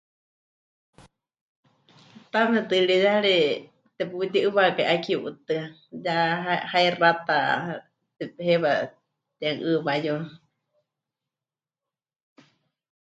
Taame 2.31 2.59
tɨɨriyari 2.69 3.37
teputí'ɨwakai 3.97 4.87
'aki 4.89 5.13
'utɨa 5.23 5.63
ya 6.05 6.15
hai... 6.43 6.57
haixata 6.71 7.37
he... 8.17 8.23
heiwa 8.45 8.71
temɨ'ɨɨwáyu. 9.39 10.15